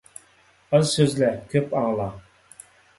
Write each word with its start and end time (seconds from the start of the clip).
ئاز 0.71 0.85
سۆزلە، 0.95 1.31
كۆپ 1.55 1.69
ئاڭلا. 1.79 2.11